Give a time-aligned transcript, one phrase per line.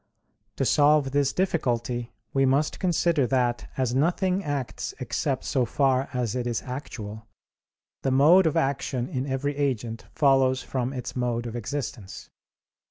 [0.55, 6.33] To solve this difficulty we must consider that as nothing acts except so far as
[6.35, 7.27] it is actual,
[8.01, 12.31] the mode of action in every agent follows from its mode of existence.